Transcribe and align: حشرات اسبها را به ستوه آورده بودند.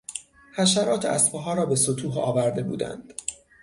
حشرات 0.55 1.05
اسبها 1.05 1.53
را 1.53 1.65
به 1.65 1.75
ستوه 1.75 2.15
آورده 2.19 2.63
بودند. 2.63 3.13